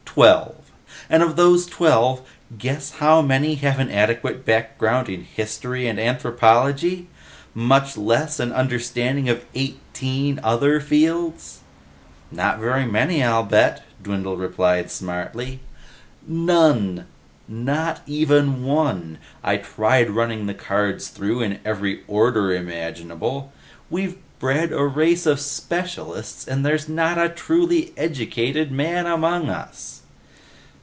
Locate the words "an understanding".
8.37-9.29